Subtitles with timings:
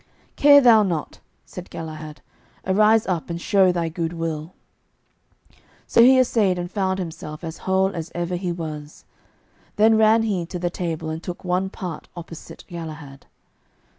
[0.35, 2.21] "Care thou not," said Galahad;
[2.65, 4.55] "arise up and show thy good will."
[5.85, 9.05] So he assayed, and found himself as whole as ever he was.
[9.75, 13.27] Then ran he to the table, and took one part opposite Galahad.